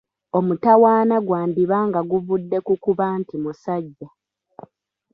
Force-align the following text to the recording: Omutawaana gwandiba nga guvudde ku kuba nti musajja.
Omutawaana 0.37 1.15
gwandiba 1.27 1.77
nga 1.87 2.01
guvudde 2.09 2.57
ku 2.65 2.73
kuba 2.83 3.05
nti 3.19 3.35
musajja. 3.43 4.09